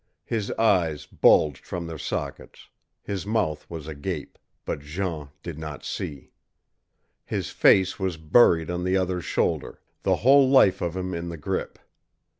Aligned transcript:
His 0.25 0.49
eyes 0.53 1.05
bulged 1.05 1.63
from 1.63 1.85
their 1.85 1.99
sockets, 1.99 2.69
his 3.03 3.23
mouth 3.27 3.69
was 3.69 3.87
agape, 3.87 4.39
but 4.65 4.79
Jean 4.79 5.29
did 5.43 5.59
not 5.59 5.85
see. 5.85 6.31
His 7.23 7.51
face 7.51 7.99
was 7.99 8.17
buried 8.17 8.71
on 8.71 8.83
the 8.83 8.97
other's 8.97 9.25
shoulder, 9.25 9.79
the 10.01 10.15
whole 10.25 10.49
life 10.49 10.81
of 10.81 10.97
him 10.97 11.13
in 11.13 11.29
the 11.29 11.37
grip. 11.37 11.77